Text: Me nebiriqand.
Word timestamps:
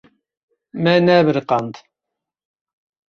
Me 0.81 0.93
nebiriqand. 1.05 1.73